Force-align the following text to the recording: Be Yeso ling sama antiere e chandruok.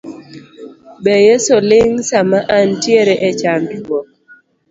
Be 1.03 1.13
Yeso 1.27 1.55
ling 1.69 1.93
sama 2.09 2.39
antiere 2.59 3.13
e 3.27 3.29
chandruok. 3.39 4.07